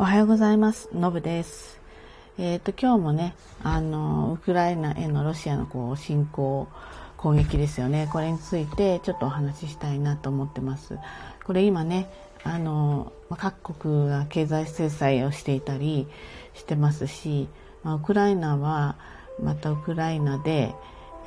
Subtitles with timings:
[0.00, 0.88] おはようございます。
[0.94, 1.80] のぶです。
[2.38, 6.68] えっ、ー、と、今日もね、あの、ウクライナへのロシアのこう侵攻、
[7.16, 8.08] 攻撃ですよね。
[8.12, 11.00] これについてちょっとお話ししたいなと思ってます。
[11.42, 12.08] これ今ね、
[12.44, 16.06] あの、各国が経済制裁をしていたり
[16.54, 17.48] してますし、
[17.82, 18.94] まあ、ウクライナは
[19.42, 20.76] またウクライナで、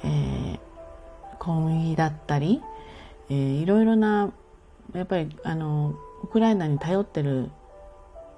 [0.06, 0.60] えー、
[1.40, 2.62] 小麦だったり、
[3.30, 4.32] えー、いろいろな、
[4.94, 5.94] やっぱりあの、
[6.24, 7.52] ウクライナに頼ってる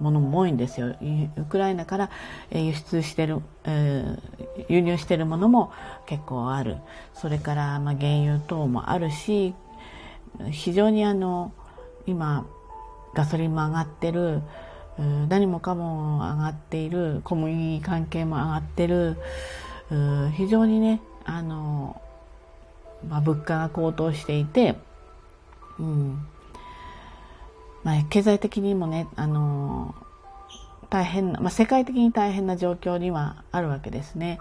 [0.03, 0.95] ものも多いんですよ。
[1.37, 2.09] ウクライナから
[2.51, 5.71] 輸出してる、えー、輸入してるものも
[6.05, 6.77] 結構ある。
[7.13, 9.55] それから、まあ、原油等もあるし、
[10.51, 11.53] 非常にあの、
[12.05, 12.45] 今、
[13.15, 14.41] ガソリンも上がってる、
[15.29, 19.17] 何もかも上がっている、小麦関係も上がってる、
[20.33, 22.01] 非常にね、あの、
[23.07, 24.75] まあ、物価が高騰していて、
[25.79, 26.25] うん、
[27.83, 29.95] まあ、経済的にもね、あの
[30.89, 34.39] 大変な、まあ、世界的に大変な状況にはあるわけですね。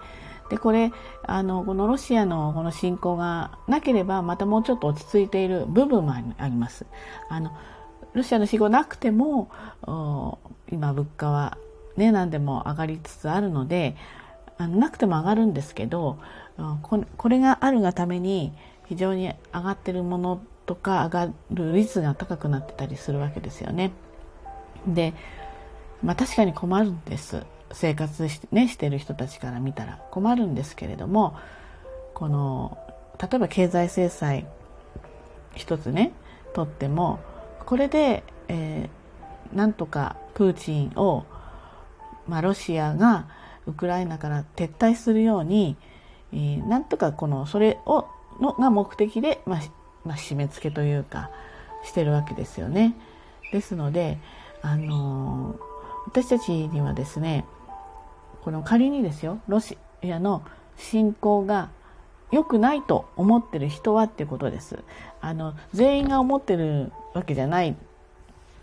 [0.49, 0.91] で、これ、
[1.23, 6.85] あの、このロシアのこの侵攻がなければ、またもうちょっと落ち着いている部分もあります。
[7.29, 7.51] あの、
[8.13, 9.49] ロシアの侵攻なくても、
[10.71, 11.57] 今物価は
[11.97, 13.95] ね、何でも上がりつつあるので、
[14.57, 16.19] あのなくても上がるんですけど、
[16.83, 18.53] これがあるがために
[18.85, 23.91] 非常に上がってるものとか上がる率が高くなってたりするわけですよね。
[24.87, 25.13] で、
[26.01, 27.43] まあ確かに困るんです。
[27.71, 31.35] 生活して,、ね、してる人たちから見たら困るんですけれども、
[32.13, 32.77] この、
[33.19, 34.45] 例えば経済制裁
[35.55, 36.13] 一つね、
[36.53, 37.19] とっても、
[37.65, 41.25] これで、えー、なんとかプーチンを、
[42.27, 43.27] まあロシアが
[43.65, 45.77] ウクライナから撤退するように、
[46.31, 48.07] えー、なんとかこの、それを、
[48.39, 49.59] のが目的で、まあ、
[50.05, 51.29] まあ、締め付けというか
[51.83, 52.95] してるわけですよね。
[53.51, 54.17] ですので、
[54.61, 55.55] あの、
[56.05, 57.45] 私たちにはですね
[58.43, 60.43] この仮にですよロシアの
[60.77, 61.69] 侵攻が
[62.31, 64.79] 良くないと思ってる人はっていうことです。
[65.21, 67.75] あの全員が思ってるわけじゃない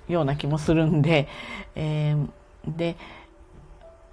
[0.08, 1.28] ような気もするんで、
[1.76, 2.96] えー、で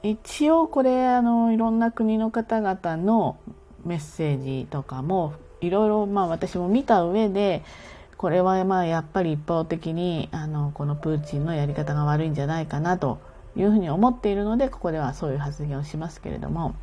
[0.03, 3.37] 一応これあのいろんな国の方々の
[3.83, 7.63] メッセージとかもいろいろまあ私も見た上で
[8.17, 13.19] これはまあやっぱり一方的にあのこのプーチンのやり方が悪いんじゃないかなと
[13.55, 16.75] いうふうに思っているのでここではそういう発言をしますけれども、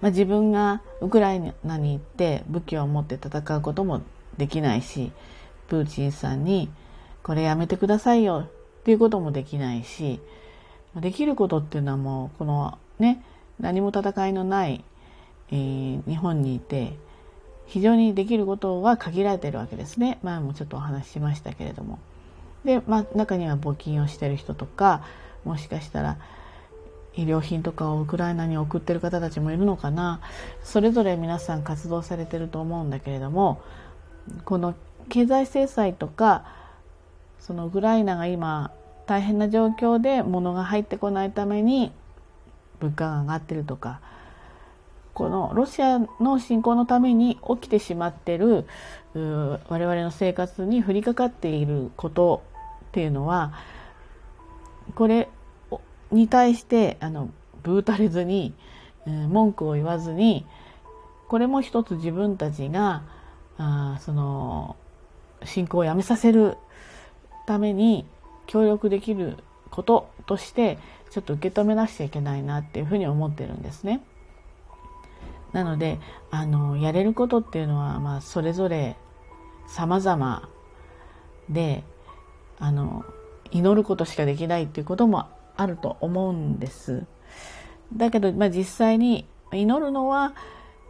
[0.00, 4.02] まあ、自分がウクライナに行って武器を持って戦うことも
[4.36, 5.12] できないし
[5.68, 6.68] プーチンさんに
[7.22, 8.48] これやめてくださいよ
[8.80, 10.20] っていうこともできないし
[10.96, 13.24] できることっていうのはもうこのね
[13.58, 14.84] 何も戦いのない、
[15.50, 16.96] えー、日本にいて
[17.66, 20.18] 非常にできることは限られてるわけですね。
[20.22, 21.98] 前もちょっとお話ししましたけれども。
[22.64, 25.02] で、まあ、中には募金をしてる人とか、
[25.44, 26.16] もしかしたら
[27.16, 30.20] 医療品とかをウクライナに送ってる方たちもいるのかな。
[30.62, 33.60] それぞれ皆さん活動されてると思うんだけれども、
[34.44, 34.74] この
[35.08, 36.44] 経済制裁とか、
[37.38, 38.70] そのウクライナが今
[39.06, 41.92] 大変な状況で物が入ってこないために
[42.80, 44.00] 物価が上がってるとか、
[45.14, 48.66] このロシアの侵攻のために起きてしまってる
[49.14, 52.42] 我々の生活に降りかかっていること
[52.86, 53.54] っていうのは
[54.96, 55.28] これ
[56.10, 57.30] に対してあの
[57.62, 58.52] ブータれずに、
[59.06, 60.46] 文句を言わずに
[61.28, 63.02] これも一つ自分たちが
[63.58, 64.76] あその
[65.44, 66.56] 侵攻をやめさせる
[67.46, 68.06] ために
[68.46, 69.36] 協力できる
[69.70, 70.78] こととして
[71.10, 74.02] ちょっと受け止めなくちゃいけないなっていうふうに思ってるんですね。
[75.54, 76.00] なので
[76.30, 78.96] あのやれることっていうのは、まあ、それぞれ
[79.68, 80.48] 様々
[81.48, 81.84] で
[82.58, 83.04] あの
[83.52, 87.06] 祈ることしかできないっていうこともあると思うんです。
[87.96, 90.34] だけど、まあ、実際に祈るのは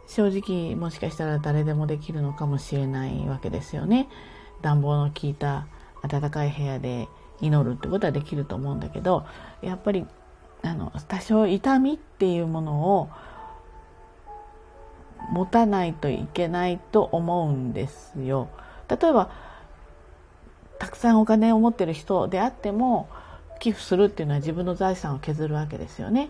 [0.07, 4.09] 正直もしかしたら誰でもできるのかもしれないわけですよね。
[4.63, 5.67] 暖房の効いた
[6.07, 7.07] 暖かい部屋で
[7.39, 9.25] 祈るってことはできると思うんだけど
[9.61, 10.07] やっぱり
[10.63, 13.09] あの多少痛みっていうものを
[15.31, 18.49] 持たないといけないと思うんですよ。
[18.89, 19.29] 例えば
[20.79, 23.07] たくさんお金を持ってる人であっても
[23.59, 26.29] 寄付するっていうのは自分の財産を削るわけですよね。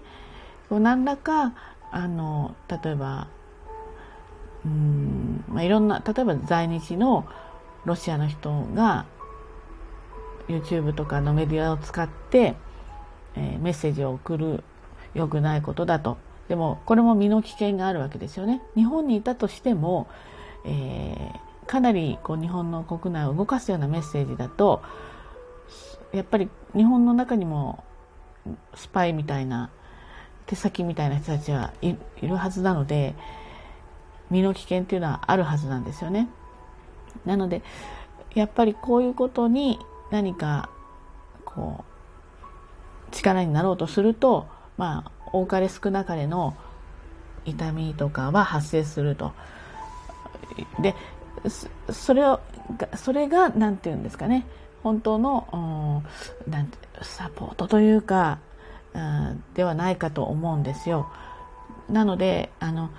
[0.69, 1.53] 何らか
[1.91, 3.27] あの例えば
[4.65, 7.27] うん、まあ、いろんな例えば在日の
[7.85, 9.05] ロシアの人が
[10.47, 12.55] YouTube とかのメディアを使って、
[13.35, 14.63] えー、メッセージを送る
[15.13, 18.61] 良くないことだとでもこれも身の危険があるわけですよね。
[18.75, 20.07] 日本にいたとしても、
[20.63, 24.83] えー、かなりこう日本の国内を動かすようなメッセージだと
[26.13, 27.83] やっぱり日本の中にも
[28.75, 29.71] スパイみたいな
[30.45, 33.15] 手先みたいな人たちはいるはずなので
[34.29, 36.29] 身の危険っていうのはあるはずなんですよね。
[37.25, 37.63] なので
[38.35, 39.79] やっぱりこういうことに
[40.11, 40.69] 何か
[41.43, 41.85] こ
[43.09, 46.55] う力になろうとするとまあ多かれ少なかれの
[47.45, 49.33] 痛みとかは発生すると。
[50.79, 50.95] で
[51.91, 52.39] それを
[52.95, 54.45] それが何て言うんですかね
[54.83, 56.01] 本当の
[56.47, 58.39] なんてサポートというか
[59.53, 61.07] ではないかと思うんですよ。
[61.89, 62.89] なのであの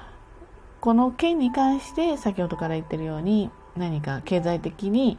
[0.81, 5.19] この件に関して先ほどから言ってるように何か経済的に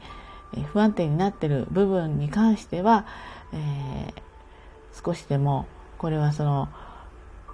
[0.72, 3.06] 不安定になってる部分に関しては、
[3.52, 5.66] えー、少しでも
[5.98, 6.69] これはその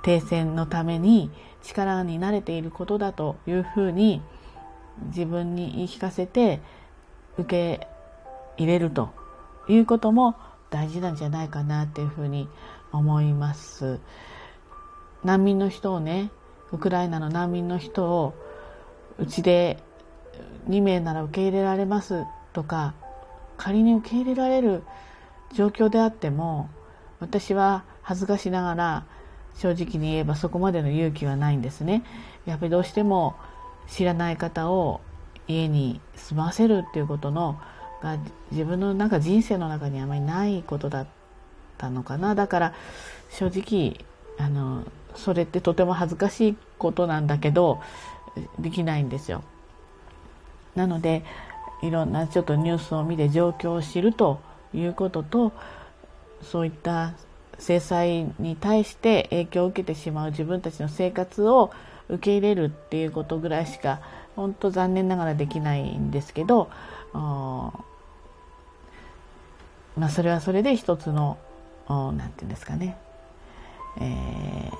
[0.03, 1.31] 停戦のために
[1.63, 4.21] 力になれていることだというふうに
[5.07, 6.61] 自分に言い聞かせて
[7.38, 7.88] 受け
[8.57, 9.09] 入れると
[9.67, 10.35] いうことも
[10.69, 12.47] 大事なんじゃないかなっていうふうに
[12.91, 14.00] 思います。
[15.23, 16.29] 難民の人をね
[16.71, 18.33] ウクライナの難民の人を
[19.17, 19.77] うちで
[20.67, 22.94] 2名なら受け入れられますとか
[23.57, 24.83] 仮に受け入れられる
[25.53, 26.69] 状況であっても
[27.19, 29.05] 私は恥ずかしながら
[29.57, 32.03] 正直に言えばそこまでの勇気はないんですね。
[32.45, 33.35] やっぱりどうしても
[33.88, 35.01] 知らない方を
[35.47, 37.59] 家に住ませるっていうことの
[38.01, 38.17] が
[38.51, 41.07] 自分のなんか人生の中にあまりないことだっ
[41.77, 42.73] たのかなだから
[43.29, 44.05] 正直
[44.38, 44.83] あの
[45.15, 47.81] それってとても恥ずかしいことなんだけど
[48.59, 49.44] できないんですよ。
[50.75, 51.23] なので
[51.83, 54.39] いろんなちょっとニュースを見て状況を知ると
[54.73, 55.51] いうことと
[56.41, 57.13] そういった
[57.59, 61.71] 制裁に対して影響を受けてしまう自分たちの生活を
[62.09, 64.01] 受け入れるっていうことぐらいしか
[64.35, 66.69] 本当残念ながらできないんですけど
[67.13, 67.71] ま
[70.07, 71.38] あそれはそれで一つの
[71.88, 72.97] 何て言うんですかね、
[74.00, 74.71] え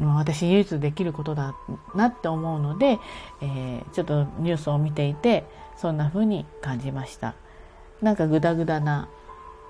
[0.00, 1.54] ー、私唯一できることだ
[1.94, 2.98] なって思うので、
[3.40, 5.44] えー、ちょっとニュースを見ていて
[5.76, 7.34] そんな風に感じました。
[8.00, 9.08] なんかグダグダな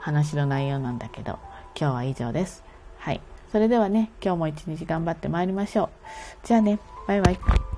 [0.02, 1.38] 話の内容なんだけど
[1.78, 2.64] 今日は以上です。
[2.99, 3.20] はい。
[3.50, 5.90] それではね今日も一日頑張ってまいりましょう。
[6.46, 6.78] じゃあね。
[7.06, 7.71] バイバイ。